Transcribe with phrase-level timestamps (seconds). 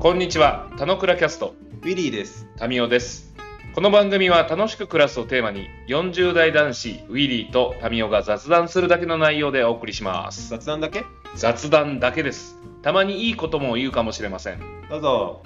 [0.00, 2.46] こんにちは、田野倉キャスト、ウィリーです。
[2.56, 3.34] タミオです。
[3.74, 10.50] この番組は楽しく暮らすをテーマに、40代男子ウィリーとタミオが雑談するだけの内容でお送りします。
[10.50, 11.04] 雑談だけ？
[11.34, 12.56] 雑談だけです。
[12.80, 14.60] たまにいいことも言うかもしれません。
[14.88, 15.42] どうぞ。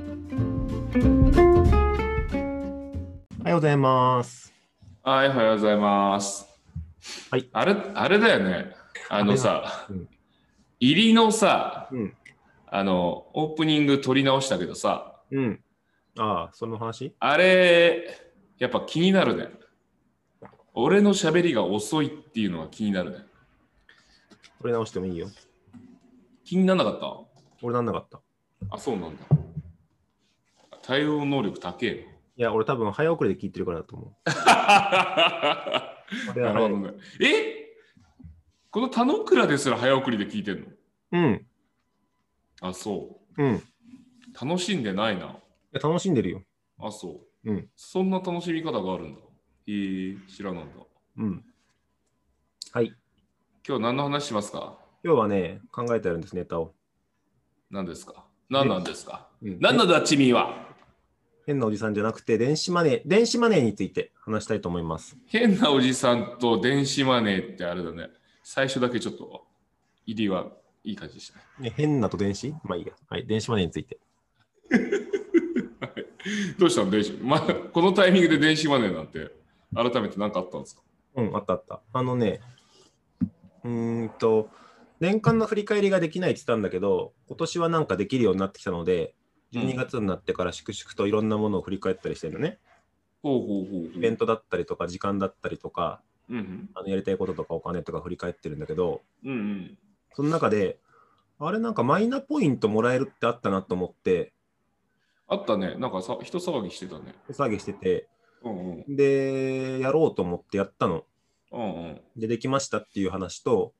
[3.41, 4.53] おはようございます。
[5.03, 6.47] はい、おはようございます。
[7.31, 7.49] はい。
[7.55, 8.67] あれ、あれだよね。
[9.09, 10.09] あのさ、うん
[10.85, 12.13] 入りのさ、うん。
[12.75, 15.63] あの、オープニング撮り直したけどさ、うん。
[16.17, 17.15] ああ、その話？
[17.19, 18.19] あれ、
[18.59, 19.51] やっぱ気になるね。
[20.73, 23.19] 俺の喋りが遅いっていうのが気になるね。
[24.59, 25.29] これ直してもいいよ。
[26.45, 27.15] 気にならなかった？
[27.61, 28.23] 俺なんなかった。
[28.71, 29.23] あ、そうなんだ。
[30.81, 32.07] 対応能力高え
[32.39, 34.11] いや、俺多分早送りで聞いてるからだと思う。
[36.41, 36.93] なるほどね。
[37.21, 37.67] え？
[38.71, 40.67] この田之倉ですら早送りで聞いてんの？
[41.13, 41.47] うん。
[42.63, 43.47] いあ、そうん。
[43.47, 43.63] いう。
[44.41, 45.37] 楽しんでないな。
[45.73, 46.43] や楽しんでるよ。
[46.79, 47.51] あ、そう。
[47.51, 47.69] うん。
[47.77, 49.21] そんな楽しみ方があるんだ。
[49.67, 50.75] えー、知らなんだ。
[51.19, 51.45] うん。
[52.73, 52.95] はい。
[53.67, 54.79] 今日何の話しますか？
[55.05, 56.75] 今日はね、考えてあるんです、ネタを。
[57.71, 58.25] 何ですか？
[58.49, 59.29] 何なんですか？
[59.43, 60.69] うん何なんだ、チミは？
[61.47, 65.17] 変なおじさんじゃなくて、電子マネー、電子マネーについて話したいと思います。
[65.27, 68.09] 変なおじさんと電子マネーってあれだね。
[68.45, 69.47] 最初だけちょっと
[70.07, 70.53] 入りは
[70.85, 71.45] いい感じでしたね。
[71.71, 72.55] ね、変なと電子？
[72.65, 72.93] まあいいや。
[73.09, 73.27] はい。
[73.27, 73.99] 電子マネーについて。
[76.59, 76.91] どうしたの？
[76.91, 79.31] 電子、ま、このタイミングで電子マネーなんて
[79.75, 80.83] 改めて何かあったんですか？
[81.17, 81.83] うん、あったあった。
[81.93, 82.41] あのね、
[83.65, 84.49] うーんと、
[85.01, 89.15] 年間の振り返りができないって言ったんだけど、今年はなんかできるようになってきたので、
[89.53, 92.59] 12月になってから粛々といろんなものを振り返ったりしてるのね。
[93.23, 93.97] ほうほうほう。
[93.97, 96.71] イベントだったりとか、時間だったりとか、うんうん。
[96.75, 99.79] あのやりたいこととかお金とか振り返ってるんだけど、うんうん。
[100.15, 100.79] その中で、
[101.39, 104.33] あれなんかマイナポイントもらえるってあったなと思って、
[105.29, 105.77] あったね。
[105.77, 107.15] なんかさ、人騒ぎしてたね。
[107.27, 108.07] 手下げしてて、
[108.45, 108.97] うんうん。
[108.97, 111.05] で、やろうと思ってやったの。
[111.53, 112.01] うんうん。
[112.17, 113.73] で、できましたっていう話と、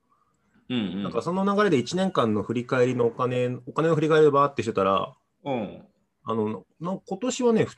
[0.71, 1.03] うんうん。
[1.03, 5.83] なんかその流れで1年間の振り返りのお金、お金の振り返りをバーってしてたら、うん。
[6.25, 7.77] あの、な今年はね、ふ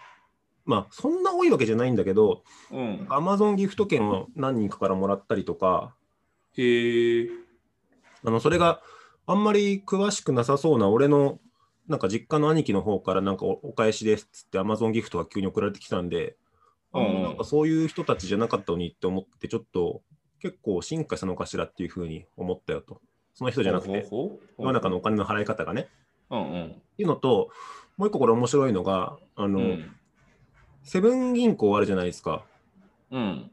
[0.66, 3.06] まあ、そんな多いわけじゃないんだけど、うん。
[3.08, 5.94] アマゾンギフト券を何人かからもらったりとか、
[6.56, 7.28] へえ。
[8.24, 8.80] あの、それが
[9.26, 11.38] あんまり詳しくなさそうな俺の、
[11.88, 16.36] なんか実家の兄貴の方からなんかおお返しですっつってアマゾンギフトが急に送られてきたんで、
[16.92, 20.02] あうんなんかそういう人たちじゃなかったのにって思って、ちょっと
[20.40, 23.00] 結構進化したのかしらっていうふうに思ったよと。
[23.34, 25.88] その人じゃなくて、世の中のお金の払い方がね。
[26.30, 26.66] うんうん。
[26.66, 27.50] っていうのと、
[27.96, 29.96] もう一個これ面白いのが、あの、うん。
[30.82, 32.44] セブン銀行あるじゃないですか。
[33.10, 33.50] うん。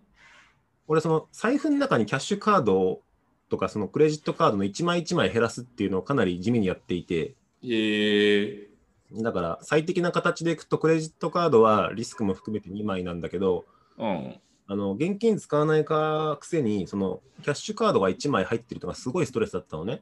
[0.87, 3.01] 俺、その財布の中にキャッシュカード
[3.51, 8.67] とか、そのクレジットカードの1枚1枚減らすっていうのをかなり地味にやっていて、へえ。
[9.11, 13.65] だから最適な形でいくと、クレジットカードはリスクも含めて2枚なんだけど、
[13.97, 14.39] うん。
[14.67, 20.01] あの現金使わないかくせに、そのキャッシュカードが1枚入ってるのがすごいストレスだったのね。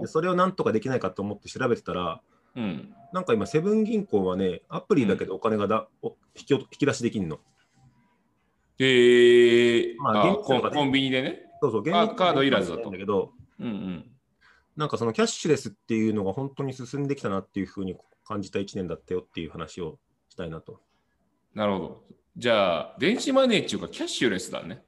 [0.00, 2.20] でそれをなんとかできないかと思って調べてたら、
[2.56, 2.60] う。
[2.60, 2.92] うん。
[3.12, 7.38] なんか今、セブン銀行はね、アプリだけでお金がだ、お引き引き出しできるの。
[8.80, 9.94] へえ。
[9.98, 11.49] まあコンビニでね。
[11.60, 14.10] そうそう、現あカードいらずだとんだけど、うんうん。
[14.76, 19.98] なんかそのキャッシュレスっていうのが本当に進んできたなっていうふうに感じた1年だったよっていう話を
[20.28, 20.80] したいなと。
[21.54, 22.04] なるほど。
[22.36, 24.82] じゃあ、電子マネーっていうか、キャッシュレスだね。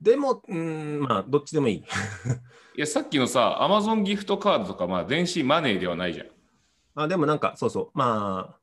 [0.00, 1.76] でも、うーん、まあ、どっちでもいい。
[2.76, 6.26] いや、さっきのさ、アマゾンギフトカードとか、まあ、電子マネーではないじゃん。
[6.94, 8.60] あでもなんか、そうそう、まあ、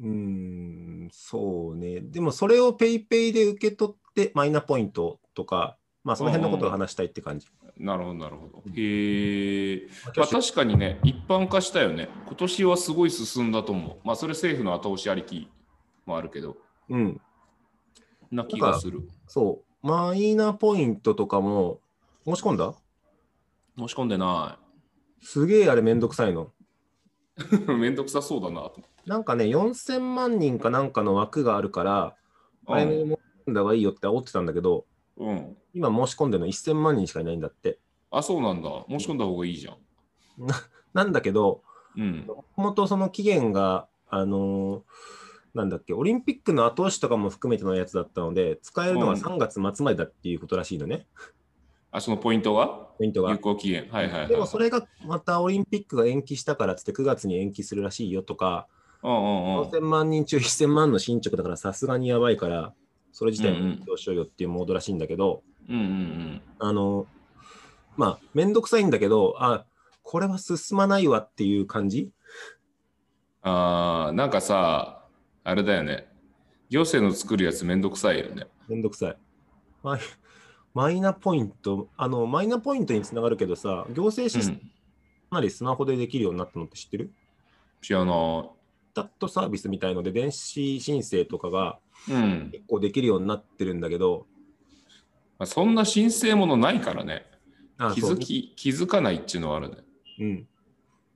[0.00, 2.00] うーん、そうね。
[2.00, 7.46] でもそれを PayPay で受け取ってマイナポイントとか、まあその辺のことを話したいって感じ。
[7.78, 8.62] なるほど、なるほど。
[8.74, 9.86] へえ。
[10.06, 12.08] まあまあ、確かにね、一般化したよね。
[12.26, 13.98] 今年はすごい進んだと思う。
[14.02, 15.48] まあ、それ政府の後押しありき
[16.06, 16.56] もあるけど、
[16.88, 17.20] うん、
[18.30, 19.08] な気がする。
[19.26, 19.86] そう。
[19.86, 21.80] マイナポイントとかも
[22.24, 22.74] 申し込んだ？
[23.78, 24.58] 申し込んでな
[25.20, 26.52] すげえあれめんどくさいの。
[27.68, 27.70] い。
[27.72, 28.80] めんどくさそうだなと。
[29.04, 32.26] なんかね、4000万人かなんかの枠があるから、うん
[32.68, 35.56] 早めに申し込んだ方がいいよって煽ってたんだけど、うん。
[35.74, 37.78] 今申し込んでるの1000万人しかいないんだって。
[38.10, 38.70] あ、そうなんだ。
[38.88, 39.76] 申し込んだ方がいいじゃん。
[40.94, 41.62] なんだけど、
[41.96, 42.24] うん。
[42.26, 44.82] もともとその期限が、あのー
[45.54, 51.06] なんだっけ、オリンピックの後押しとかも含めてのやつだったので、使えるのはうん3月末までだっていうことらしいのね、
[51.90, 52.66] あ、そのポイントが？
[52.98, 53.38] ポイントが有。
[53.38, 53.88] 効期限。
[53.88, 54.28] はいはいはい。
[54.28, 58.66] でもそれがまたオリンピックが延期したからっつって9月に延期するらしいよとか、
[59.02, 59.70] うんうんうん。
[59.70, 62.74] 4000万人中1000万の進捗だからさすがにやばいから、
[63.16, 67.06] それ自体うんうんもどうしようよっていうモードらしいんだけど、うんうんあの、
[67.96, 69.64] まあ、めんどくさいんだけど、あ、
[70.02, 72.10] これは進まないわっていう感じ？
[73.40, 75.02] あーなんかさ、
[75.44, 76.12] あれだよね。
[76.68, 78.48] 行政の作るやつめんどくさいよね。
[78.68, 79.16] めんどくさい。
[79.82, 80.00] マイ
[80.74, 84.68] マイナポイント、あの、マイナポイントにつながるけどさ、行政システムうん。
[85.30, 87.14] かなりスマホでできるようになったのって知ってる？
[87.80, 88.12] 知らな
[88.94, 91.85] チャットサービスみたいので、電子申請とかがい。
[92.08, 92.50] うん。
[92.52, 94.26] 結構できるようになってるんだけど、
[95.38, 97.26] まあ、そんな申請ものないからね。
[97.94, 99.76] 気づき、気づかないっていうのはあるね。
[100.20, 100.48] うん。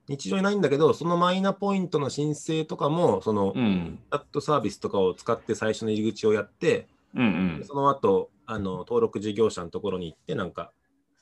[0.08, 3.98] 日常にないんだけど、そのマイナポイントの申請とかも、その、チうん。
[4.10, 7.64] ャットサービスとかを使って最初の入り口をやって、うんうん。
[7.64, 10.72] その後、あの登録事業者のところに行って、なんか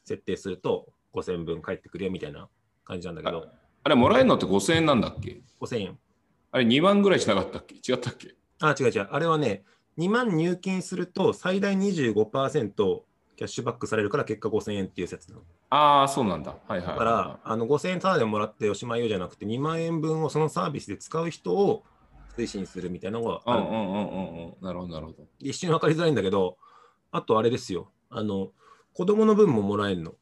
[0.04, 2.48] 設定すると5000分返ってくるよみたいな
[2.84, 3.46] 感じなんだけど、
[3.84, 5.98] あれ、もらえるのって5000円なんだっけ？5000円。
[6.50, 7.74] あれ、2万ぐらいしなかったっけ？
[7.74, 8.34] 違ったっけ？
[8.60, 9.08] あ、違う違う。
[9.10, 9.64] あれはね、
[9.98, 13.02] 2万入金すると最大25%
[13.36, 15.42] キャッシュバックされるから結果5000円っていう説なの。
[15.70, 16.56] ああ、そうなんだ。
[16.66, 16.98] はいはい、はい。
[16.98, 21.84] だから、あの5000円タダでもらっておしまいよじゃなくて、2万円分をそのサービスで使う人を
[22.36, 23.62] 推進するみたいなのがある。
[23.62, 24.54] うんうんうんうんうん。
[24.60, 25.24] なるほど、なるほど。
[25.40, 26.56] 一瞬分かりづらいんだけど、
[27.10, 27.90] あとあれですよ。
[28.10, 28.50] あの、
[28.94, 30.14] 子供の分ももらえるの。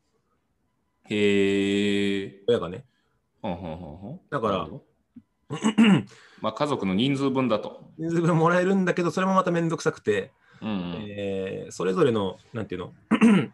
[1.08, 2.42] へえ。
[2.48, 2.84] 親がね。
[3.40, 4.68] ほんほんほんほんだから
[6.40, 7.84] まあ、家族の人数分だと。
[7.98, 11.06] 人数分もらえるんだけど、それもまためんどくさくて、うんうん。
[11.08, 12.92] えーそれぞれの、なんていうの？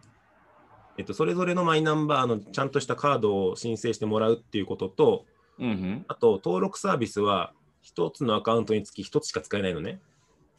[0.99, 5.25] えっと、それぞれのマイナンバーのちゃんとしたカードを申請してもらうっていうことと、
[5.59, 6.05] うんうん。
[6.09, 10.01] あと登録サービスは一つのアカウントにつき一つしか使えないのね。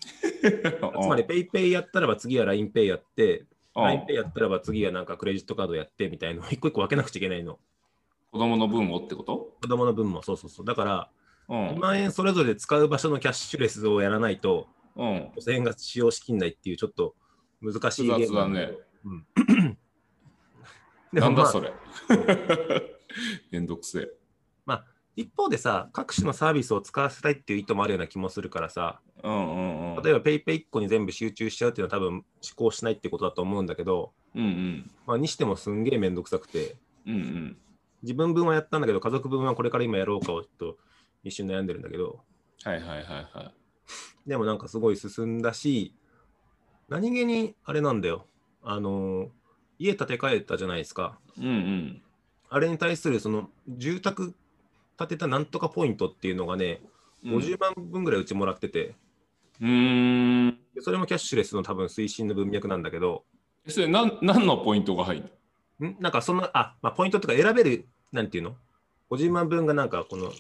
[1.02, 7.58] つまり PayPay やったらば次は LINEPay やって、うん LINEPay やったらば次はなんかクレジットカードやってみたいのを一個一個分けなくちゃいけないの。
[8.32, 9.54] 子供の分をってこと？
[9.62, 10.66] 子供の分もそうそうそう。
[10.66, 11.10] だから、
[11.50, 11.80] うん2。
[11.80, 15.32] 万円それぞれで使う場所のキャッシュレスをやらないと、うん。
[15.38, 17.16] 5000円が使用しきんないっていうちょっと
[17.62, 18.72] 難しいゲームだね。
[19.06, 19.26] うん
[21.12, 21.72] なんだそれ。
[23.52, 24.24] めんどくせえ。
[25.16, 30.04] 一方でさ、各種のサービスを使わせたいっていう意図もあるような気もするからさ、うんうんうん。
[30.04, 32.24] 例えば PayPay1 個に全部集中しちゃうっていうのは多分思
[32.56, 34.92] 考しないってことだと思うんだけど、うんうん。
[35.06, 37.58] まあ、にしてもすんげえめんどくさくて、うんうん。
[38.02, 40.78] 自分分はやったんだけど、家族分はこれから今やろうかをちょっと
[41.24, 42.20] 一瞬悩んでるんだけど、
[42.64, 43.54] はいはいはいは
[44.26, 44.30] い。
[44.30, 45.96] でもなんかすごい進んだし、
[46.90, 48.28] 何気にあれなんだよ、
[48.62, 49.30] あのー
[49.80, 51.18] 家建て替えたじゃないですか。
[51.38, 52.02] うんうん。
[52.50, 54.36] あれに対するその住宅
[54.98, 56.82] 建てたなんとかポイントっていうのがね、
[57.26, 58.96] 50万分ぐらいうちもらってて、
[59.60, 60.58] うーん。
[60.76, 63.26] でそれもキャッシュレスの多分推進の文脈なんだけど、
[63.66, 65.24] えそれ何何のポイントが入る
[65.80, 65.90] の？
[65.90, 65.98] ん？
[66.00, 68.56] なんかその、あ、まあ、ポイントとか選べる、なんていうの
[69.10, 70.32] ?50 万分がなんかこの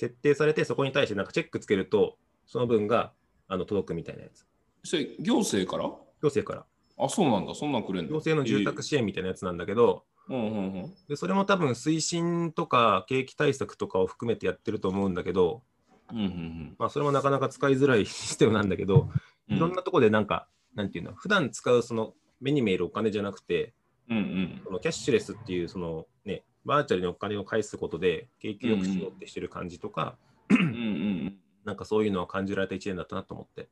[0.00, 2.16] 設定されて、そこに対してなんかチェックつけると、
[2.46, 3.12] その分が
[3.48, 4.46] あの届くみたいなやつ。
[4.82, 5.84] それ行政から？
[5.88, 6.64] 行政から。
[7.04, 7.54] あ、そうなんだ。
[7.54, 10.94] そんなんくれんの行政の住宅支援みたいなやつなんだけど、えーうんうんうん。
[11.06, 15.62] でそれも多分推進とか景気対策とかを含めてやってると思うんだけど、
[16.10, 19.10] うんうんまあ、それもなかなか使いづらいシステムなんだけど、
[19.50, 19.56] うん。
[19.56, 23.74] いろんなところでなんか、なんていうの、普段使うその目に見えるお金じゃなくて、
[24.08, 24.60] うんうん。
[24.64, 30.16] そのキャッシュレスっていうそのね、バーチャルにお金を返すことで景気よくしようってしてる感じとか、
[30.50, 31.36] うんうんうん。
[31.64, 33.68] なんかそういうのを感じられた一年だったなと思って。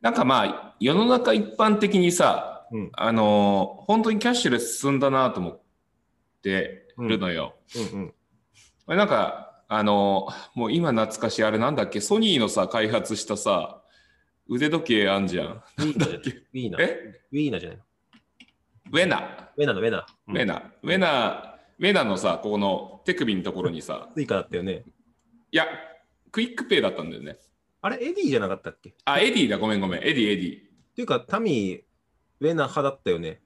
[0.00, 5.60] なんかまあ、世の中一般的にさ、うんあのー本当にキャッシュレス進んだなと思っ
[6.42, 7.54] てるのよ。
[7.92, 8.14] うんうん。
[8.86, 13.80] これなんか、あのーもう今懐かしいあれなんだっけ、ソニーのさ、開発したさ、
[14.46, 15.46] 腕時計あんじゃん。
[15.78, 16.30] ウィーナじゃないけ？
[16.30, 16.78] ウィーナ。
[16.80, 17.20] え？
[17.32, 17.84] ウィーナじゃないの？
[18.90, 19.50] ウェナ。
[19.56, 20.06] ウェナのウェナ。
[20.28, 20.62] うんウェナ。
[20.82, 24.84] ウェナ、ウェナのさ、ここの手首のところにさ、スイカだったよね。
[25.50, 25.66] いや、
[26.30, 27.36] クイックペイだったんだよね。
[27.80, 28.90] あれ、エディじゃなかったっけ？
[28.90, 30.00] っあ、エディだ、ごめんごめん。
[30.00, 30.60] エディ、エディ。
[30.94, 31.80] ていうか、タミー、
[32.40, 33.40] ウェナ派だったよね。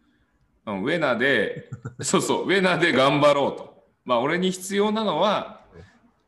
[0.66, 1.70] うん、ウェナで、
[2.02, 3.84] そうそう、ウェナで頑張ろうと。
[4.04, 5.64] まあ、俺に必要なのは、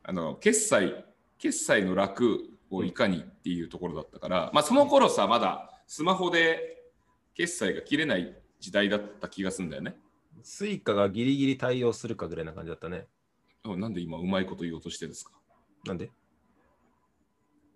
[0.02, 1.04] あの、決済、
[1.38, 6.82] 決済の楽をいかにっていうところだったから、まあ、その頃さ、まだスマホで
[7.34, 9.96] 決済が切れない時代だった気がするんだよね。
[10.42, 13.06] スイカがギリギリ対応するかぐらいな感じだったね。
[13.64, 15.32] あなんで今うまいこと言おうとしてるんですか？
[15.86, 16.10] なんで？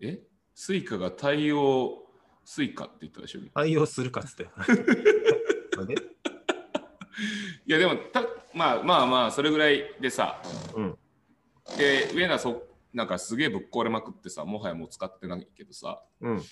[0.01, 0.21] え？
[0.55, 2.07] スイカが対応、
[2.45, 3.41] スイカって言ったでしょ？
[3.41, 4.49] い対応するかっつって。
[5.77, 5.95] なんで？
[7.67, 8.23] や、でもた、
[8.53, 10.43] まあまあまあ、それぐらいでさ、
[10.77, 10.99] うん。
[11.77, 16.43] で、ウェナそ、なんかすげえぶっ壊れまくってさ、もはやもう使ってないけどさ、うん。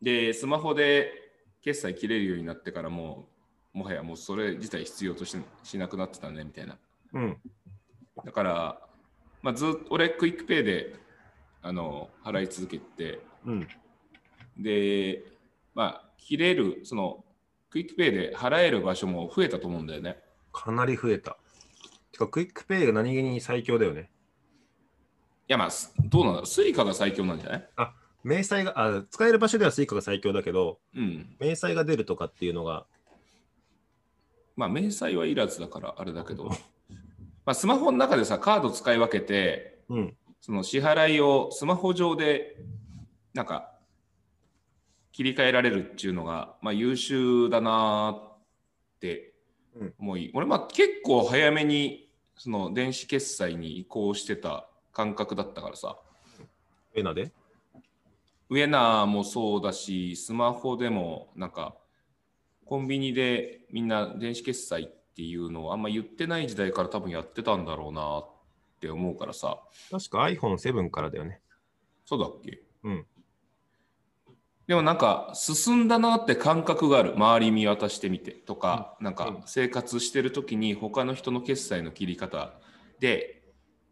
[0.00, 1.23] で、スマホで
[1.64, 3.26] 決済切れるようになってからも
[3.74, 6.78] う、もはやもうそれ自体必要とししなくなってたねみたいな。
[7.14, 7.36] うん。
[8.24, 8.80] だから、
[9.42, 10.94] まあ、ずっと俺、クイックペイで
[11.62, 13.68] あの払い続けて、うん。
[14.58, 15.24] で、
[15.74, 17.24] まあ、切れる、その、
[17.70, 20.18] クイックペイで払える場所も増えたと思うんだよね。
[20.52, 21.36] かなり増えた。
[22.12, 24.10] てか、クイックペイが何気に最強だよね。
[25.48, 26.46] いやまあ、すどうなんだろう。
[26.46, 27.68] スイカが最強なんじゃない？
[28.24, 31.36] 明細が、あ、使える場所ではスイカが最強だけど、うん。
[31.38, 32.86] 明細が出るとかっていうのが、
[34.56, 36.48] まあ、明細はいらずだからあれだけど、
[37.44, 40.16] まあ、スマホの中でさ、カード使い分けて、うん。
[40.40, 42.56] その支払いをスマホ上で、
[43.34, 43.72] なんか、
[45.12, 48.38] 切り替えられるっていうのが、まあ、優秀だなっ
[49.00, 49.34] て
[49.98, 55.98] 思い、俺、まあ、結構早めに、その電子決済に移行してた感覚だったからさ、
[56.94, 57.32] ウェナで？
[58.50, 61.74] ウェナーもそうだし、スマホでも、なんか、
[62.64, 68.26] コンビニでみんな電子決済っていうのをあんま言ってない時代から多分やってたんだろうなっ
[68.80, 69.60] て思うからさ、
[69.90, 71.40] 確か iPhone7 からだよね。
[72.06, 72.62] そうだっけ？
[72.84, 73.06] うん。
[74.66, 77.14] でもなんか進んだなって感覚がある。
[77.16, 82.54] 周り見渡してみてとか、なんか生活してる時に他の人の決済の切り方
[82.98, 83.42] で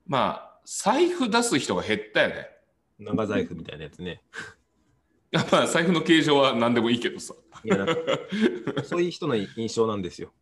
[0.07, 2.47] まあ財布出す人が減ったよね
[2.99, 4.23] 長財布みたいなやつね。
[5.31, 7.35] やっぱ財布の形状は何でもいいけどさ
[8.85, 10.33] そういう人の印象なんですよ。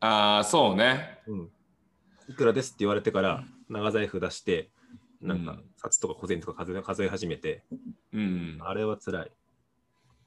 [0.00, 1.50] ああそうねうん。
[2.28, 4.70] いくらですって言われてから、長財布出して、
[5.20, 7.64] なんかうん、札とか小銭とか数え数え始めて、
[8.12, 9.32] うんあれは辛い。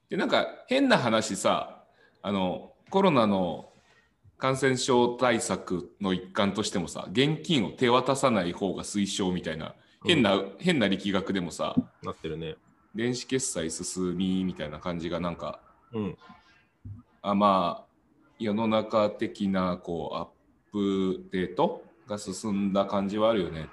[0.09, 1.83] でなんか変な話さ
[2.21, 3.69] あのコロナの
[4.37, 9.75] 感染症対策の一環としてもさ現金を手渡さない方が推奨みたいな
[10.05, 12.55] 変な、変な力学でもさなってるね。
[12.95, 15.59] 電子決済進みみたいな感じがなんか
[15.93, 16.17] うん。
[17.21, 17.89] あまあ
[18.39, 20.27] 世の中的なこうアッ
[20.71, 23.67] プデートが進んだ感じはあるよね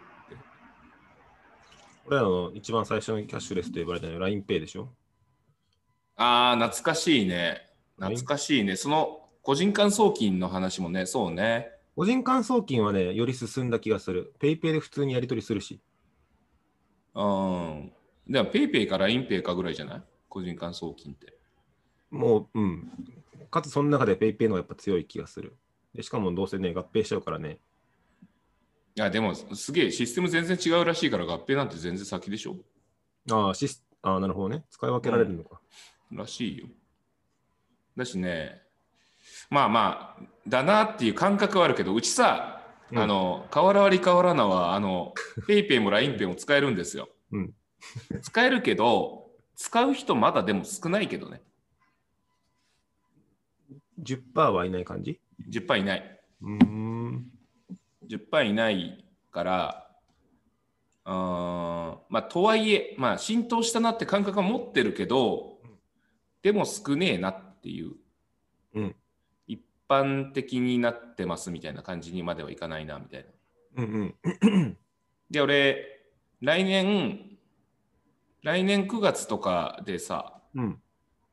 [2.07, 4.89] 俺らの一番最初のキャッシュレスと呼ばれたのは LINEPay でしょ？
[6.17, 7.69] ああ懐かしいね
[7.99, 14.35] 懐かしいねその個人間送金の話もねそうね個人間送金はね、より進んだ気がする。
[14.39, 15.81] PayPay で普通にやり取りするし。
[17.17, 17.93] うん
[18.29, 20.03] でも PayPay か LINEPay かぐらいじゃない？
[20.29, 21.35] 個人間送金って
[22.11, 22.91] もう、うん。
[23.51, 25.57] かつその中で PayPay の方がやっぱ強い気がする。
[25.95, 27.59] でしかもどうせね、合併しちゃうからね。
[28.97, 32.57] いやでもすげえシステム全然違うらしいから合併なんて全然先でしょ？
[33.31, 34.65] ああ、シスああ、なるほどね。
[34.71, 35.61] 使い分けられるのか。
[36.13, 36.67] らしいよ。
[37.97, 38.63] だしね、
[39.51, 42.56] まあまあ、だなっていう感覚はあるけど、うちさ、
[42.93, 45.13] うんあの、変わらわり変わらなは、あの、
[45.49, 47.09] PayPay も LINEPay も使えるんですよ。
[47.33, 47.55] うん
[48.23, 51.43] 使えるけど、使う人まだでも少ないけどね。
[54.03, 56.21] 10%はいない感じ？10%いない。
[56.43, 57.31] うーん。
[58.09, 59.91] 10%いないから、
[61.05, 65.59] うーんまあ、とはいえ、まあ、浸透したなって感覚は持ってるけど、
[66.43, 67.93] でも少ねえなっていう、
[68.75, 68.97] うん一
[69.89, 73.25] 般的になってますみたいな感じにまではいかないなみたい
[73.77, 73.83] な。
[73.83, 74.15] うん
[74.55, 74.77] うん。
[75.31, 75.85] で、俺、
[76.41, 77.39] 来年、
[78.43, 80.83] 来年9月とかでさ、うん。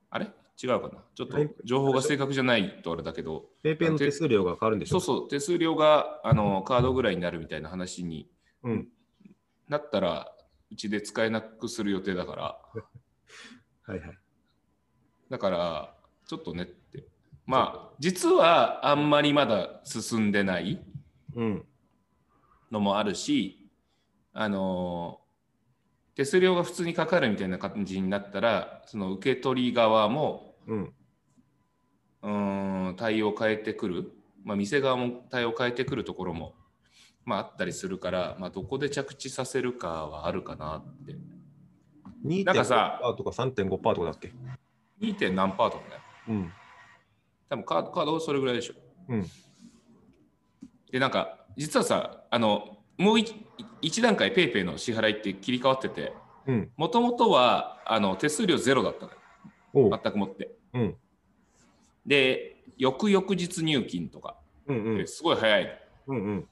[0.09, 0.27] あれ？
[0.61, 1.03] 違うかな？
[1.15, 4.99] ちょっと来情報が正確じゃないとあれだけど、PayPay の手数料が変わるんでしょ？
[4.99, 8.29] そうそう、手数料があのカードぐらいになるみたいな話に
[8.63, 8.87] うん。
[9.67, 10.31] なったら、
[10.71, 12.61] うちで使えなくする予定だから、
[13.85, 14.17] はいはい。
[15.29, 15.95] だから、
[16.27, 16.82] ちょっとねって。
[17.45, 20.81] まあ、実はあんまりまだ進んでない
[21.35, 21.65] うん。
[22.71, 23.69] のもあるし、
[24.33, 25.19] あの
[26.15, 30.93] 手数料が普通にかかるみたいな感じになったら、その受け取り側も、うん。
[32.21, 34.11] うーん、対応を変えてくる、
[34.43, 36.53] まあ、店側も対応を変えてくるところも、
[37.25, 41.15] まあ、あったりするから、まあ、どこで着地させるかはあるかなって。
[42.45, 44.31] なんかさ2.5%とか3.5%とかだっけ
[45.01, 45.15] ？2.
[45.15, 45.95] 点何パーとかね。
[46.29, 46.53] うん。
[47.53, 48.73] 多分カードカードはそれぐらいでしょ。
[49.09, 49.25] うん。
[50.91, 53.35] で、なんか、実はさ、あの、もう一
[53.81, 56.13] 一段階 PayPay の支払いって切り替わってて、
[56.47, 56.71] うん。
[56.77, 59.11] もともとはあの手数料ゼロだったの
[59.91, 59.99] よ。
[60.03, 60.55] 全くもって。
[60.73, 60.95] うん。
[62.07, 64.35] で、翌々日入金とか、
[64.67, 65.07] うんうん。
[65.07, 65.65] すごい早い
[66.07, 66.15] の。
[66.15, 66.47] うんうん。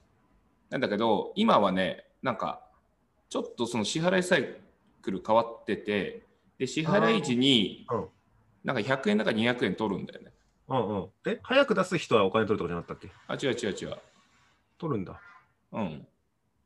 [0.70, 2.64] なんだけど、今はね、なんか、
[3.28, 4.56] ちょっとその支払いサイ
[5.02, 6.26] クル変わってて、
[6.58, 7.88] で、支払い時に
[8.62, 10.32] なんか100円だか200円取るんだよね。
[10.68, 11.08] うんうん。
[11.26, 13.12] え、早く出す人はお金取るとかじゃなかったっけ？
[13.26, 13.98] あ、違う違う違う。
[14.78, 15.20] 取るんだ。
[15.72, 16.06] うん。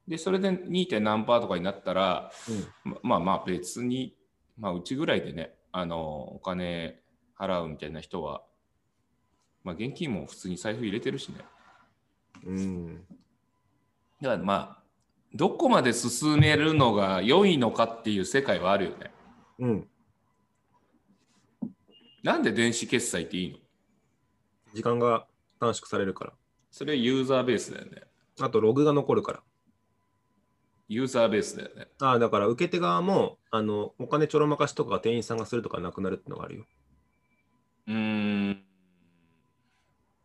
[0.06, 0.88] で、それで 2.
[0.88, 2.30] 点何パーとかになったら、
[2.84, 2.92] うん。
[2.92, 4.14] ままあまあ別に、
[4.58, 7.00] まあうちぐらいでね、あの、お金
[7.38, 8.42] 払うみたいな人は、
[9.64, 11.44] まあ現金も普通に財布入れてるしね。
[12.44, 13.04] うん。
[14.20, 14.82] だからまあ、
[15.34, 19.10] どこまで進めるのが良いのかっていう世界はあるよね。
[19.58, 19.88] うん。
[22.22, 23.58] なんで電子決済っていいの？
[24.76, 25.26] 時間が
[25.58, 26.32] 短縮されるから。
[26.70, 28.02] それはユーザーベースだよね。
[28.40, 29.42] あとログが残るから。
[30.88, 31.88] ユーザーベースだよね。
[31.98, 36.66] ああ、だから受け手側も、あの、お金ちょろまかしとかが店員さんがするとかなくなるってのがあるよ。
[37.88, 38.62] うーん。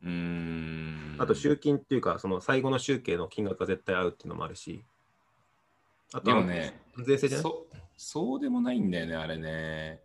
[0.03, 1.15] うーん。
[1.17, 4.83] あと集金っていうか、その最後の集計の金額が絶対合うっていうのもあるし。
[6.13, 7.43] あとはでもね、税制じゃない？
[7.43, 10.01] そそうでもないんだよね、あれね。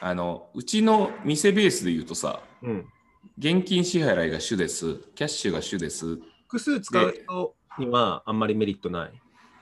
[0.00, 2.88] あの、うちの店ベースで言うとさ、うん。
[3.42, 9.12] 現金支払いが主です、キャッシュが主です、複数使う人にはあんまりメリットない。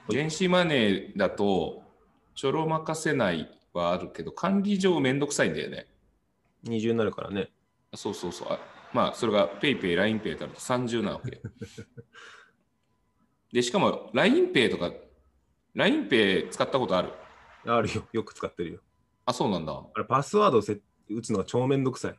[0.08, 1.84] 電子マネーだと
[2.34, 5.86] ちょろまかせないはあるけど、管理上めんどくさいんだよね。
[6.64, 7.52] 二重になるからね。
[7.94, 8.48] そうそうそう。
[8.50, 8.58] あ
[8.92, 11.42] まあ、それが PayPay、LINEPay だと30なわけよ。
[13.52, 14.92] で、しかも LINEPay とか、
[15.76, 17.12] LINEPay 使ったことある？
[17.64, 18.08] あるよ。
[18.12, 18.80] よく使ってるよ。
[19.24, 19.72] あ、そうなんだ。
[19.72, 22.18] あれ、パスワードをせ打つのが超めんどくさい。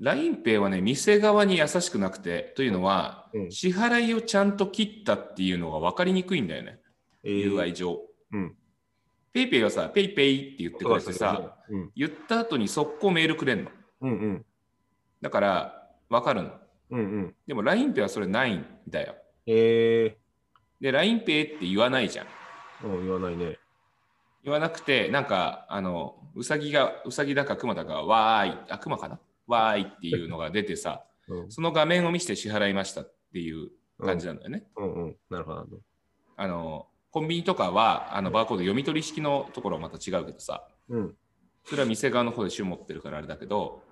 [0.00, 6.78] LINEPay はね、店側に優しくなくて、というのは、うん支払いをちゃんと切ったっていうのが分かりにくいんだよね、
[7.24, 8.00] えー UI 上。
[8.32, 8.56] うん。
[9.34, 11.90] PayPay はさ、PayPay って言ってくれてさ、うん。
[11.94, 13.70] 言った後に速攻メールくれんの。
[14.02, 14.44] うんうん。
[15.20, 16.52] だから、分かるの。
[16.90, 17.34] うんうん。
[17.46, 19.14] でも LINEPay はそれないんだよ。
[19.46, 20.16] え
[20.80, 22.26] で、LINEPay って言わないじゃん。
[22.82, 23.58] ー、うん、言わないね。
[24.44, 31.50] 言わなくて、なんか、あの、うさぎが、うさぎだか熊だか、わーい、あ、熊かなわーいっていうのが出てさ、うん。
[31.50, 34.64] その画面を見せて支払いましたっていう感じなんだよね。
[34.76, 35.16] うんうん。
[35.30, 35.66] なるほど。
[36.36, 41.16] あの、コンビニとかは、あの、バーコード読み取り式のところはまた違うけどさ、うん。
[41.64, 43.82] それは店側の方で主持ってるからあれだけど、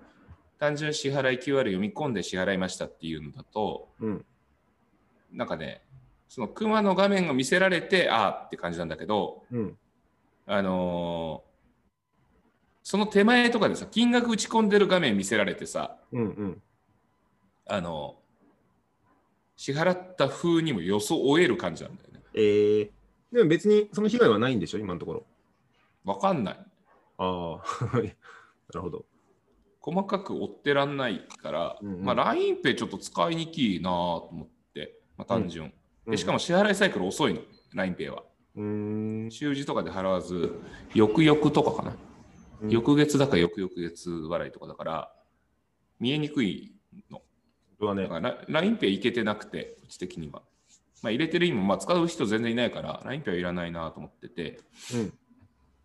[0.59, 4.25] 単純支払い QR 読み込んで支払いましたっていうのだと、うん。
[5.31, 5.81] なんかね、
[6.29, 9.77] その熊の画面を見せられて、あーって感じなんだけど、うん。
[10.45, 11.46] あのー
[12.87, 16.61] その手前とかでさ、金額打ち込んでる画面見せられてさ、うんうん。
[17.65, 18.15] あの
[19.57, 22.21] 支払った風にも装える感じなんだよね。
[22.33, 22.89] えー、
[23.33, 25.25] でも別にその被害はないんでしょ、今のところ。
[26.05, 26.65] わかんない。
[27.17, 28.15] ああ、 なる
[28.79, 29.05] ほど。
[29.81, 35.73] 細かく追ってらんないから、うんうんまあ LINEPay ちょっと使いにくいなと思って、まあ、単純、
[36.05, 36.15] うんで。
[36.15, 37.41] しかも支払いサイクル遅いの、
[37.73, 38.23] LINEPay は。
[38.55, 39.29] うーん。
[39.29, 40.57] 習字とかで払わず、
[40.93, 42.06] 翌々とかかな。
[42.61, 45.11] うん翌月だか翌々月払いとかだから、
[45.99, 46.73] 見えにくい
[47.11, 47.21] の。
[47.79, 50.41] はねだか、ら LINEPay いけてなくて、うち的には。
[51.03, 54.59] まあ、入れてる意味も、まあ、使う人全然いないから、LINEPay はいらないなと思ってて、
[54.93, 55.13] うん。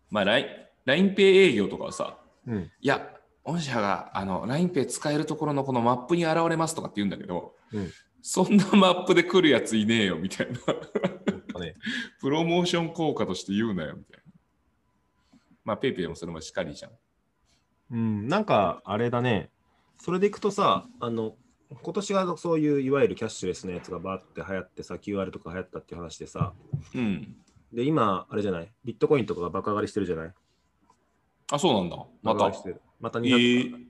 [0.09, 0.47] まあ、LINE-
[0.87, 2.71] LINEPay 営業とかはさ、うん。
[2.81, 7.91] いや、御社があの LINEPay 使えるところのこのマップに現れますとかって言うんだけど、うん
[8.25, 10.53] そんなマップで来るやついねえよみたいな。
[11.59, 11.75] ね、
[12.21, 14.22] プロモーション効果として言うなよみたいな。
[15.65, 16.91] まあ、PayPay もそれもしっかりじゃん。
[17.91, 19.49] うん、なんかあれだね、
[19.97, 21.35] それでいくとさ、あの、
[21.81, 26.53] 今年はそういういわゆるキャッシュレスのやつがバーって流行ってさ、QR とか流行ったっていう話でさ、
[26.93, 27.35] うん。
[27.71, 30.33] で、今、あれじゃない、ビットコインとかが爆上がりしてるじゃない？
[31.51, 31.97] あ、そうなんだ。
[32.21, 32.51] また。
[32.99, 33.87] また200%えー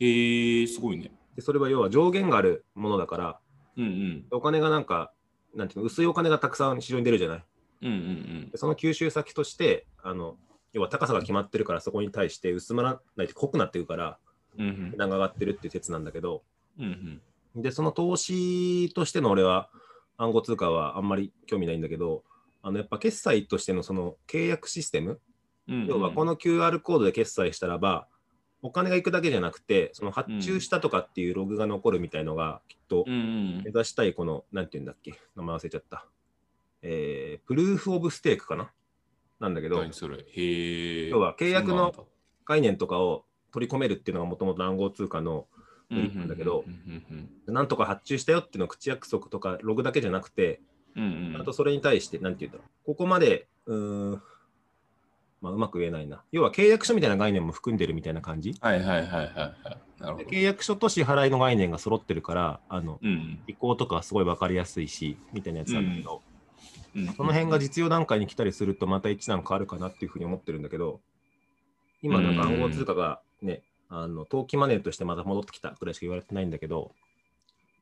[0.00, 1.12] えー、すごいね。
[1.36, 3.40] で、それは要は上限があるものだから、
[3.76, 4.26] うんうん。
[4.30, 5.12] お金がなんか、
[5.54, 7.44] なんていうの、薄いお金がたくさん市場に出るじゃない？
[7.82, 10.36] うんうんでその吸収先として、あの、
[10.72, 14.18] 要は高さが決まってるから、そこに対して薄まらないと濃くなっていくから、
[14.58, 14.68] うん。
[14.68, 16.42] うん値段が上がってるっていう説なんだけど、
[16.78, 16.84] うん。
[16.84, 17.22] うん
[17.54, 19.68] で、その投資としての俺は
[20.16, 22.24] 暗号通貨はあんまり興味ないんだけど、
[22.62, 25.20] あのやっぱ決済としてのその契約システム、
[25.68, 25.86] うん。
[25.86, 28.06] 要はこの QR コードで決済したらば、
[28.62, 36.06] お金が行くだけじゃなくて、その発注したとかっていうログが残るみたいのが、きっとうんうん目指したいこの、なんていうんだっけ、名前忘れちゃった。
[36.80, 38.70] えー、プルーフ・オブ・ステークかな？
[39.42, 40.18] なんだけど、何それ？
[40.18, 41.08] へえ。
[41.08, 41.92] 要は契約の
[42.46, 45.46] 概念とかを取り込めるっていうのがもともと暗号通貨の
[45.90, 46.64] うんメリットなんだけど
[47.46, 50.60] なんとか発注したよっていうのを口約束とかログだけじゃなくて、
[50.96, 54.22] うんうんうんあとそれに対して、なんて言うんだろう、ここまで、うーん、
[55.40, 56.22] まあ、うまく言えないな。
[56.30, 58.54] 要は契約書みたいな概念も含んでるみたいな感じ。
[58.60, 59.32] はいはいはいはいはい。
[59.98, 60.18] なるほど。
[60.18, 66.31] で契約書と支払いの概念が揃ってるから、あのうん移行とかはすごい分かりやすいし、みたいなやつなんだけど、うん。
[67.16, 71.00] その辺が実用段階に来たりすると、また一段変わるかなっていうふうに思ってるんだけど、
[72.02, 76.92] 今なんか暗号通貨がね、あの投機マネーとしてまた戻ってきたくらいしか言われてないんだけど、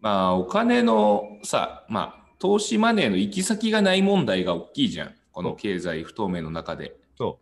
[0.00, 5.14] まあ、お金のさ、まあ、投資マネーの行き先がない問題が大きいじゃん。
[5.32, 6.96] この経済不透明の中で。
[7.16, 7.38] そ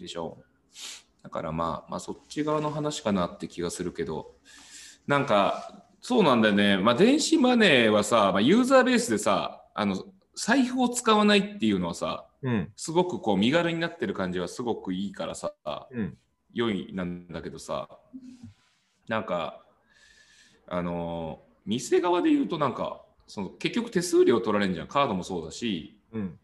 [0.00, 0.38] でしょ
[1.22, 4.34] だからまあ、まあ、そっち側の話かなって気がするけど、
[5.06, 6.78] なんか、そうなんだよね。
[6.78, 10.04] まあ、電子マネーはさ、まあ、ユーザーベースでさ、あの、
[10.38, 12.48] 財布を使わないっていうのはさ、う。
[12.48, 12.72] うん。
[12.76, 15.52] すごくこう身軽になってる感じはすごくいいからさ、
[15.90, 16.16] うん。
[16.54, 17.88] 良いなんだけどさ、
[19.08, 19.64] なんか、
[20.68, 24.86] あの、店側で言うとなんか、その結局手数料取られるんじゃん。
[24.86, 26.38] カードもそうだし、うん。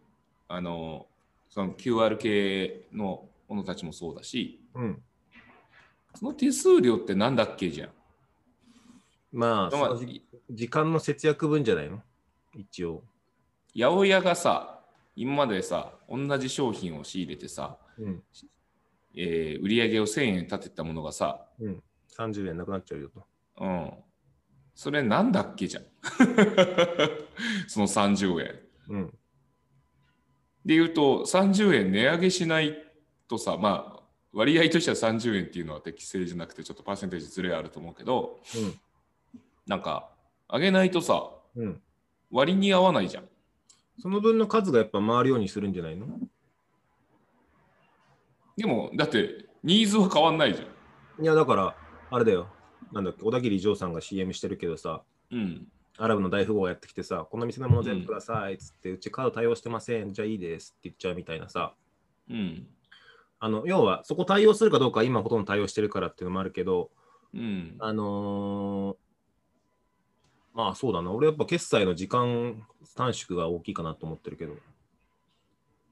[0.48, 1.06] あの、
[1.48, 5.02] その QR 系のものたちもそうだし、うん。
[6.16, 7.90] その手数料ってなんだっけじゃん。
[9.30, 9.90] まあ、まあ
[10.50, 12.02] 時間の節約分じゃないの？
[12.56, 13.04] 一応。
[13.76, 14.80] 八百屋がさ、
[15.16, 18.22] 今までさ、同じ商品を仕入れてさ、うん。
[19.16, 21.82] えー売り上げを1000円立てたものがさ、うん。
[22.16, 23.26] 30円なくなっちゃうよと。
[23.60, 23.92] うん。
[24.74, 25.84] それなんだっけじゃん。
[27.68, 28.60] その30円。
[28.88, 29.18] うん。
[30.64, 32.76] で言うと、30円値上げしない
[33.28, 38.40] とさ、まあ、割合としては30円っていうのは適正じゃなくて、ちょっとパーセンテージずれあると思うけど、
[39.66, 40.10] なんか、
[40.48, 41.66] 上げないとさ、うん。
[41.66, 41.82] うん。
[42.30, 43.28] 割に合わないじゃん。
[43.98, 46.06] その分の数がやっぱ回るようにするんじゃないの？
[48.56, 51.24] でも、だって、ニーズは変わんないじゃん。
[51.24, 51.76] いや、だから、
[52.10, 52.48] あれだよ。
[52.92, 55.66] なんだっけ、小田切丈さんが CM してるけどさ、うん。
[55.96, 61.74] アラブの大富豪がやってきてさ、この店のもの全部くださいっつって、うちカード対応してません、じゃあいいですって言っちゃうみたいなさ、
[62.28, 62.66] うん。
[63.38, 66.90] あの要はそこ対応するかどうかは今ほとんど対応してるからっていうのもあるけど、
[67.32, 67.76] うん。
[67.78, 69.03] あのー
[70.54, 72.64] まあそうだな、俺やっぱ決済の時間
[72.96, 74.54] 短縮が大きいかなと思ってるけど、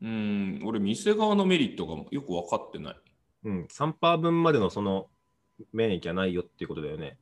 [0.02, 0.60] うん。
[0.64, 2.96] 俺、店側のメリットがよく分かってない。
[3.44, 5.08] うん、3%分までのその
[5.72, 7.18] 免疫はないよっていうことだよね。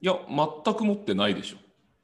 [0.00, 1.56] いや、全く持ってないでしょ。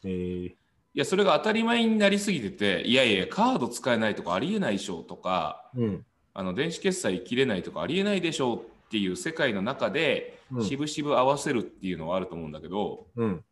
[0.04, 0.56] えー、い
[0.94, 8.60] や、それが当たり前になりすぎてて、いやいや、カード使えないとかありえないでしょとか、うん、あの電子決済切れないとかありえないでしょうっ
[8.90, 13.44] ていう世界の中で、うんしぶしぶ合わせるっていうのはあると思うんだけど、うん、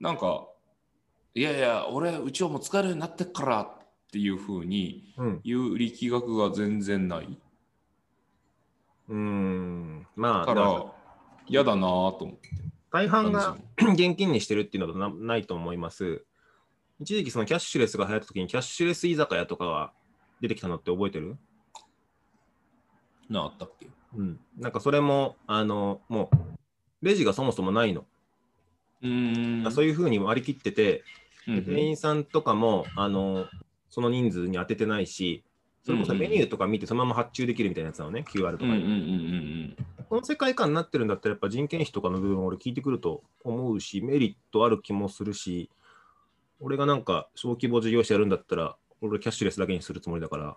[0.00, 0.48] なんか、
[1.34, 3.78] いやいや、俺、うちはもう使えるようになってっからっ
[4.10, 7.38] ていうふうにうん、言う力学が全然ない。
[9.08, 10.92] うーん、まあ、だからら、
[11.46, 12.48] 嫌だなぁと思って。
[12.92, 16.24] 大半が感現金にしてるっていうのはなないと思います。
[17.00, 19.92] 一時期そのキャッシュレスが流行った時にキャッシュレス居酒屋とかが
[20.40, 21.36] 出てきたのって覚えてる？
[23.28, 23.86] じなあったっけ？
[24.16, 24.40] うん。
[24.58, 26.36] なんかそれも、あの、もう、
[27.02, 28.06] レジがそもそもないの。
[29.02, 29.72] うーん。
[29.72, 31.04] そういうふうに割り切ってて、
[31.46, 33.46] うんうん店員さんとかも、あの、
[33.88, 35.42] その人数に当ててないし、
[35.82, 38.70] それこそメニューとか見てそのまま発注できるみたいなやつなのね、QR とかに。
[38.70, 39.76] うんうんうんうん
[40.10, 45.70] この世界観になってるんだったら、やっぱ人件費とかの部分俺聞いてくると思うし、メリットある気もするし、
[46.58, 50.56] 俺がなんか小規模事業者やるんだったら、俺キャッシュレスだけにするつもりだから、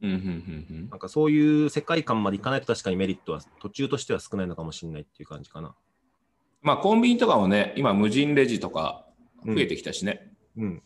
[0.00, 0.10] うん。
[0.10, 5.74] うんうんうんなんかそういう世界観までいかないと確かにメリットは途中としては少ないのかもしれないっていう感じかな。
[6.62, 9.06] まあコンビニとかもね、今無人レジとか
[9.44, 10.32] 増えてきたしね。
[10.56, 10.82] うん。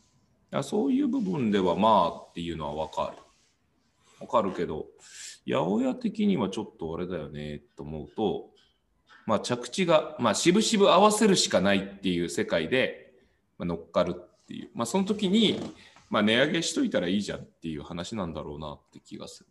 [0.52, 3.22] いやそういう部分ではまあっていうのは分かる。
[4.20, 4.87] 分かるけど、
[5.46, 8.50] 八百屋的にはちょっとあれだよねと思うと、
[9.26, 13.14] まあ着地が、まあ渋々合わせるしかないっていう世界で、
[13.58, 14.70] まあ、乗っかるっていう。
[14.74, 15.58] まあその時に、
[16.11, 19.48] まあ値上げしといたらいいじゃんっていう話なんだろうなって気がする。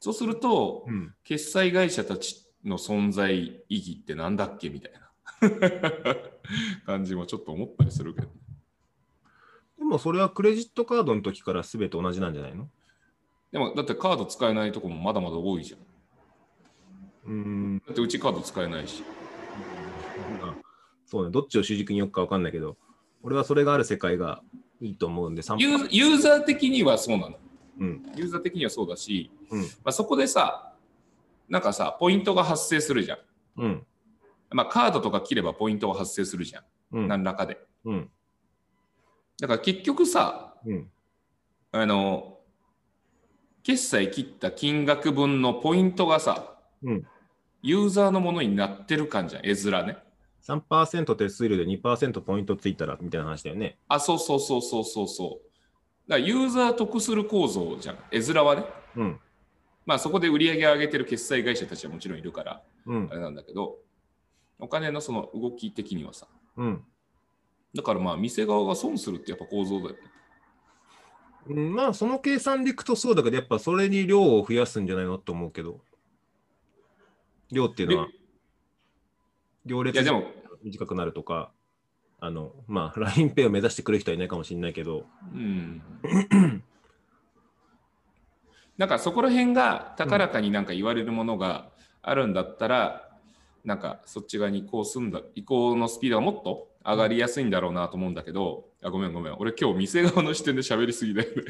[0.00, 1.14] そうすると、うん。
[1.24, 5.07] 決済会社たちの存在意義ってなんだっけみたいな
[6.86, 8.28] 感じもちょっと思ったりするけど。
[9.78, 12.68] でもそれはクレジットカードの時から全て同じなんじゃないの？
[13.52, 15.80] でもだってカード使えないとこもまだまだ多いじゃん。
[17.30, 17.32] うー
[17.76, 17.78] ん。
[17.86, 19.02] だってうちカード使えないし。
[20.42, 20.54] あ
[21.06, 22.76] そうね、どっちを主軸に置くか分かんないけど、
[23.22, 24.42] 俺はそれがある世界が
[24.80, 27.38] いいと思うんで、3ユーユーザー的にはそうなの。
[27.80, 28.12] うん。
[28.14, 29.62] ユーザー的にはそうだし、うん。
[29.62, 30.74] まあ、そこでさ、
[31.48, 33.18] なんかさ、ポイントが発生するじゃん。
[33.56, 33.86] うん。
[34.50, 36.64] まあ、カードとか切ればポイントが発生するじゃん。
[36.92, 37.08] うん。
[37.08, 37.58] 何らかで。
[37.84, 38.10] うん。
[39.40, 40.90] だから結局さ、うん。
[41.72, 42.38] あの、
[43.62, 47.06] 決済切った金額分のポイントがさ、うん。
[47.62, 49.98] ユーザーのものになってる感じゃん、絵面ね。
[50.46, 53.78] 3%手数料で2%ポイントついたらみたいな話だよね。
[53.88, 56.10] あ、そうそうそうそうそうそう。
[56.10, 58.64] だからユーザー得する構造じゃん、絵面はね。
[58.96, 59.20] うん。
[59.84, 63.14] まあそこで売り上げ上げてる決済会社たちはもちろんいるから、うんあ。
[63.14, 63.78] れなんだけど、
[64.58, 66.84] お金のその動き的にはさ、うん。
[67.74, 69.96] だからまあ店側が損するってやっぱ構造だよね。
[71.48, 75.80] うん、まあ、その計算でいくとそうだけど、やっぱそれに量を増やすんじゃないのと思うけど。
[77.50, 78.08] 量っていうのは、
[79.64, 80.24] 行列いやでも、
[80.62, 81.50] 短くなるとか、
[82.20, 85.82] あの、まあ、LINEPay を目指してくる人はいないかもしれないけど、うん。
[88.76, 91.70] なんかそこら辺が高らかになんか言われるものが
[92.02, 93.07] あるんだったら、
[93.64, 101.42] なんかそっち側に移行すんだ、移行のスピードがもっと上がりやすいんだろうなと思うんだけど、あごめんごめん、俺今日店側の視点で喋りすぎだよね。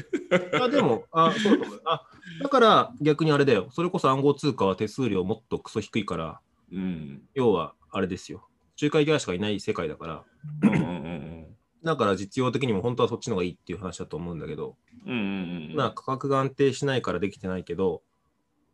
[0.59, 2.05] あでもあそうだあ、
[2.41, 6.41] だから逆にあれだよ、それこそ暗号通貨は手数料もっとクソ低いから、
[6.71, 7.21] うん。
[7.33, 8.47] 要はあれですよ、
[8.81, 10.25] 仲介業者しかいない世界だから、
[10.63, 11.57] うんうんうんうん。
[11.83, 15.75] だかだから実用的にも本当はそっちの方がいいっていう話だと思うんだけど、うんうんうん。
[15.75, 18.01] まあ価格が安定しないからできてないけど、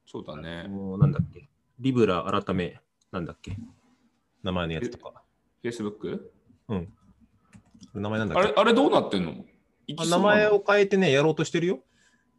[0.08, 0.67] そうだね。
[0.67, 2.80] もうなんだっけ、リブラ改め、
[3.15, 3.58] なんだっけ、
[4.43, 5.23] 名前のやつとか。
[5.63, 6.19] Facebook?
[6.67, 6.93] うん。
[7.93, 8.49] 名前なんだっけ？
[8.49, 9.34] あれ、あれどうなってんの？
[9.88, 11.80] 名前を変えてね、やろうとしてるよ。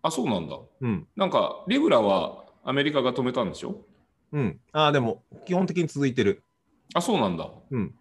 [0.03, 0.59] あ、そうなんだ。
[0.81, 1.09] うん。
[1.17, 3.87] なんか、リブラはアメリカが止めたんでしょ？
[4.33, 4.61] うん。
[4.73, 6.45] ああ、でも、基本的に続いてる。
[6.93, 7.51] あ、そうなんだ。
[7.71, 7.95] うん。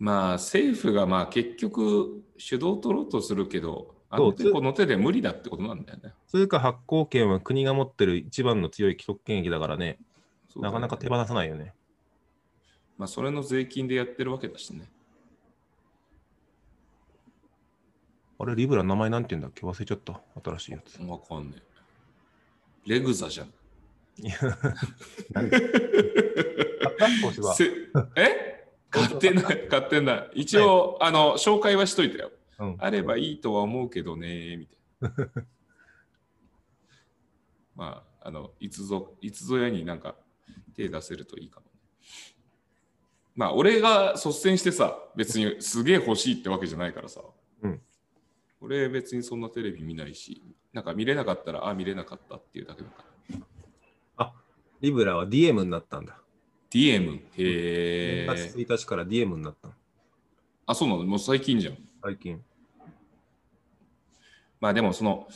[0.00, 6.14] まあ、政府がまあ結局主導取ろうとするけど、あの手この手で無理だってことなんだよね。
[6.26, 9.98] それか発行権は国が持ってる一番の強い既得権益だからね、
[10.56, 11.74] ねなかなか手放さないよね。
[12.98, 14.90] まあ、それの税金でやってるわけだしね。
[18.38, 19.66] あれ、リブラ名前なんて言うんだっけ？
[19.66, 20.20] 忘れちゃった。
[20.42, 21.00] 新しいやつ。
[21.02, 21.62] わかんねえ。
[22.86, 23.52] レグザじゃん。
[25.32, 25.70] なんで買っ
[26.98, 27.54] た投資は。
[27.54, 27.64] せ
[28.16, 28.66] え？
[28.90, 30.30] 買ってない、 買ってない。
[30.34, 32.32] 一応、あの、紹介はしといたよ。
[32.58, 35.30] うん、あればいいとは思うけどね、みたいな。
[37.76, 40.16] まあ、あの、いつぞ、いつぞやになんか
[40.70, 41.72] 手出せるといいかもね。
[43.36, 47.20] まあ、俺が率先してさ、別にすげえ欲しいってわけじゃないからさ。
[47.62, 47.80] うん
[48.62, 50.42] 俺別にそんなテレビ見ないし、
[50.74, 53.04] なんか見れなかったら、あ、見れなかったっていうだけだか
[54.18, 54.32] ら。
[54.82, 56.20] リブラは DM になったんだ。
[56.70, 57.22] DM。
[57.38, 58.62] へ2月え。
[58.62, 59.74] 1日から DM になったの
[60.66, 61.04] あ、そうなの？
[61.04, 61.78] もう最近じゃん。
[62.02, 62.42] 最近。
[64.60, 65.26] まあでもその、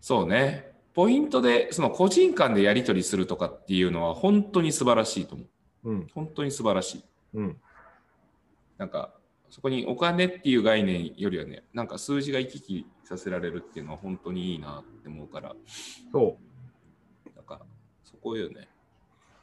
[0.00, 5.44] そうね、ポイントで、その個人間でやり取りするとかっていうのは本当に素晴らしいと思
[5.84, 5.90] う。
[5.90, 6.06] うん。
[6.14, 7.04] 本当に素晴らしい。
[7.34, 7.56] うん。
[8.78, 9.12] なんか、
[9.50, 15.54] そこにお金っていう概念よりはね、なんか数字が行き来させられるっていうのは本当にいいなって思うから、
[16.12, 16.38] そ
[17.26, 17.36] う。
[17.36, 17.60] なんか、
[18.04, 18.68] そこよね。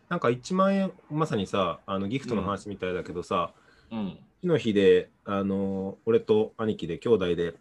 [0.10, 3.54] なんか1万円、まさにさ、あのギフトの話みたいだけどさ、
[3.92, 4.18] うん。
[4.42, 7.56] 日の日で、あの俺と兄貴で兄弟で、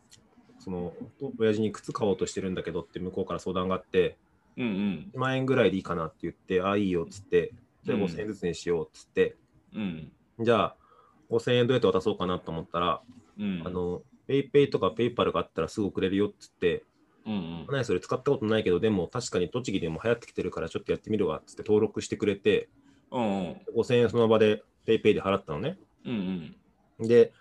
[0.60, 0.92] その、
[1.38, 4.16] 親父に靴買おうとしてるんだけどって向こうから相談があって、
[4.56, 5.10] うんうん。
[5.14, 7.52] 1万円ぐらいでいいかなって言って、ああ、いいよっつって、
[7.84, 9.36] じゃあうん5000円ずつにしようっつって、
[9.74, 10.12] うん。
[10.40, 10.76] じゃあ
[11.30, 13.02] 5000円どうやって渡そうかなと思ったら、
[13.38, 13.62] うん。
[13.64, 16.84] あの、PayPay とか PayPal があったらすぐ送れるよっつって、
[17.26, 17.66] うんうん。
[17.70, 22.68] 何それ使ったことないけど、でも確かに栃木でも流行ってきてるからちょっとやってみるわっつって登録してくれて、
[23.10, 23.56] うんうん。
[23.76, 25.78] 5000円その場で PayPay で払ったのね。
[26.04, 26.54] うん
[26.98, 27.08] うん。
[27.08, 27.32] で、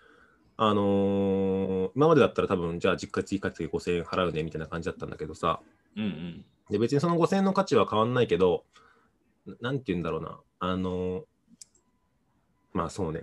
[0.62, 5.60] あのー今までだったら多分、じゃあ実家追加付5000円払うねみたいな感じだったんだけどさ、
[5.96, 6.44] うんうん。
[6.68, 8.64] で別にその5000円の価値は変わんないけど、
[9.46, 11.22] ななんて言うんだろうな、あのー
[12.74, 13.22] まあそうね、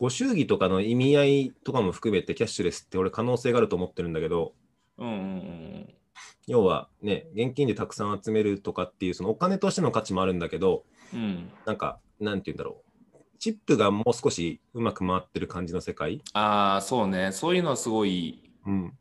[0.00, 4.52] ご祝儀とかの意味合いとかも含めてキャッシュレスって俺可能性があると思ってるんだけど、
[4.98, 5.94] うんうんうん。
[6.48, 10.82] 要はね、現金でたくさん集めるとかっていう、そのお金としての価値もあるんだけど、
[11.14, 11.48] うん。
[11.64, 12.81] なんか、なんて言うんだろう、
[13.42, 17.32] チップがもう少しうまく回ってる感じの世界、ああ、そうね。
[17.32, 18.92] そういうのはすごいうん、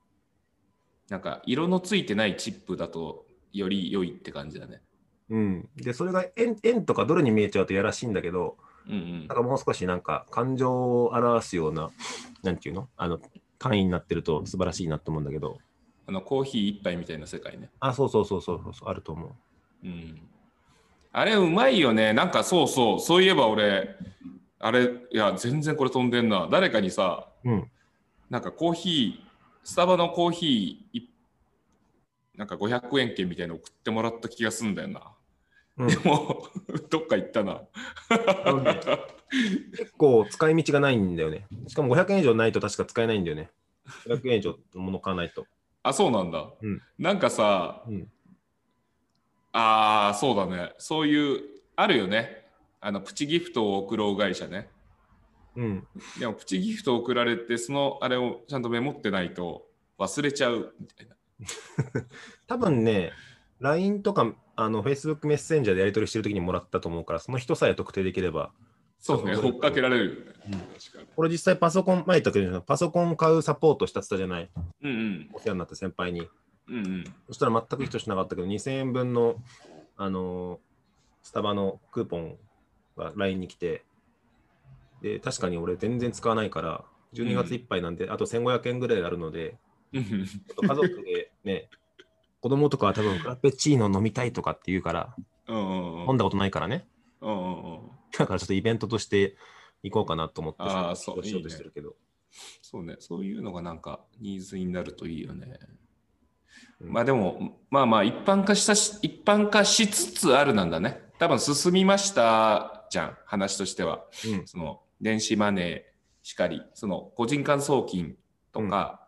[1.10, 4.82] なんか色のついてないチップだとより良いって感じだね。
[5.30, 5.70] うん。
[5.76, 11.92] で、それが円円とかドルに見えちゃうとやらしいんだけど、うんうんなんかもう少しなんか感情を表すような、
[12.42, 12.90] なんていうの？
[12.98, 13.20] あの、
[13.60, 15.60] 単位になってると素晴らしいなと思うんだけど、
[16.08, 17.70] あのコーヒー一杯みたいな世界ね。
[17.80, 19.88] あ、そうそうそうそうそう、あると思う。
[19.88, 20.20] うん。
[21.12, 22.14] あれうまいよね。
[22.14, 23.96] なんかそうそう、そういえば俺、
[24.62, 26.48] あれ、いや、全然これ飛んでんな。
[26.52, 27.72] 誰かにさ、うん。
[28.30, 29.30] なんかコーヒー、
[29.64, 31.10] スタバのコーヒーい、
[32.36, 35.02] なんか500円券みたいなの送ってもらった気がすんだよな。
[35.78, 36.48] うんでも、
[36.90, 37.62] どっか行ったな。
[39.78, 41.48] 結構使い道がないんだよね。
[41.68, 43.50] しかも500円以上ないと確か使えないんだよね。
[44.06, 45.48] 500円以上のもの買わないと。
[45.84, 46.52] あ、そうなんだ。
[46.62, 48.12] うんなんかさ、うん
[49.54, 50.74] ああ、そうだね。
[50.78, 51.44] そういう、
[51.76, 52.41] あるよね。
[52.82, 54.70] あの、プチギフトを送ろう会社ね。
[55.56, 55.88] うん。
[56.20, 59.68] でも、プチギフト送られて、そのあれをちゃんとメモってないと
[60.00, 61.16] 忘れちゃうみたいな。
[62.48, 63.12] 多分ね、
[63.60, 68.52] LINE とかあの Facebook メッセンジャーでやり取りしてるときにもらったと思うから、その人さえ特定できれば。
[69.00, 70.32] そうね、追っかけられるよね。
[70.54, 70.62] うん。
[71.16, 74.50] これ実際パソコン、前言ったけど、パソコン買うサポートしたって言ったじゃない？
[74.84, 75.30] うんうん。
[75.34, 76.28] お世話になった先輩に。
[76.68, 77.04] うんうん。
[77.28, 79.36] そしたら全くヒットしなかったけど、2000円分の、
[79.98, 80.60] あのー
[81.24, 82.38] スタバのクーポン
[82.98, 83.84] が LINE に来て、
[85.02, 89.58] で、確かに俺全然使わないから、12月いっぱいなんで、あと1500円ぐらいあるので、
[89.92, 90.02] 家
[90.76, 91.70] 族でね、
[92.40, 95.16] 子供とかは多分フラペチーノ飲みたいとかって言うから、
[95.48, 96.88] 飲んだことないからね。
[98.18, 99.36] だからちょっとイベントとして
[99.84, 101.96] 行こうかなと思って、あーそうしようとしてるけど。
[102.62, 105.60] そうね、そういうのがなんかニーズになるといいよね。
[106.80, 111.12] うんまあでも、まあまあ一般化したし、一般化しつつあるなんだね。
[111.20, 114.04] 多分進みましたじゃん、話としては。
[114.28, 115.86] うんその電子マネ
[116.22, 118.16] しかり、その個人間送金
[118.52, 119.08] とか、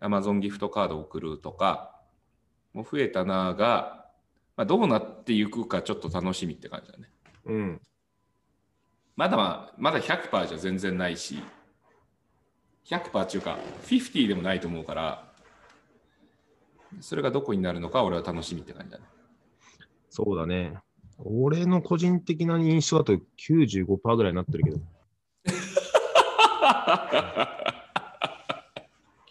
[0.00, 2.00] アマゾンギフトカードを送るとか、
[2.72, 4.06] もう増えたなが、
[4.56, 7.10] まあ、どうなっていくかちょっと楽しみって感じだね。
[7.44, 7.80] うん。
[9.16, 11.42] まだまあまだ100%じゃ全然ないし、
[12.86, 15.30] 100%っていうか、50でもないと思うから、
[17.00, 19.04] それがどこになるのか俺は楽しみって感じだね。
[20.08, 20.78] そうだね。
[21.24, 24.78] 俺の個人的な印象だと95%ぐらいになってるけど。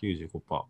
[0.02, 0.64] 95%。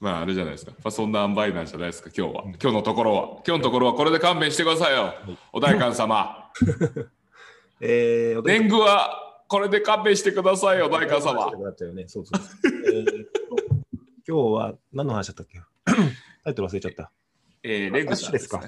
[0.00, 0.72] まああれじゃないですか。
[0.72, 2.42] まあ、そんな塩梅なんじゃないですか、今日は。
[2.42, 3.22] 今日のところは。
[3.46, 5.14] 今日のところはこれで勘弁してくださいよ。
[5.52, 6.50] お代官様。
[7.80, 11.50] えー、お年貢はこれで勘弁してくださいよ、お代官様。
[11.52, 11.62] 今
[14.26, 15.60] 日は何の話だったっけ？
[16.44, 17.10] タイトル忘れちゃった。
[17.66, 18.58] えー、レキャッシュレスか。
[18.58, 18.66] は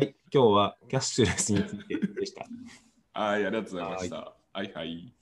[0.00, 2.46] い、今日はキャッシュレスについてでした。
[3.12, 4.16] はい、ありがとうございました。
[4.54, 5.12] はいはい。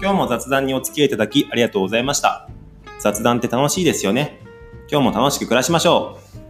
[0.00, 2.48] 今日も雑談にお付き合いいただきありがとうございました。
[2.98, 4.40] 雑談って楽しいですよね。
[4.90, 6.41] 今日も楽しく暮らしましょう。